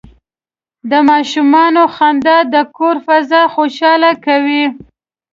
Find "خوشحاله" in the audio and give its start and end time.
3.55-4.11